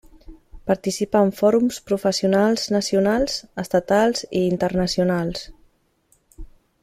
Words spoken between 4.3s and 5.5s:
i internacionals.